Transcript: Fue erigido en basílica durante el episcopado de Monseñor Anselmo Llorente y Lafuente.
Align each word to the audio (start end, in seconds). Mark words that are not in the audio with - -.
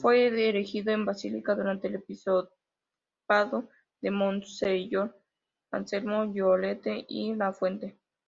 Fue 0.00 0.28
erigido 0.48 0.92
en 0.94 1.04
basílica 1.04 1.54
durante 1.54 1.88
el 1.88 1.96
episcopado 1.96 3.68
de 4.00 4.10
Monseñor 4.10 5.14
Anselmo 5.72 6.24
Llorente 6.32 7.04
y 7.06 7.34
Lafuente. 7.34 7.98